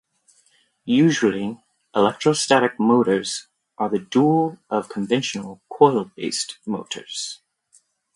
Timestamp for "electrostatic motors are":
1.95-3.87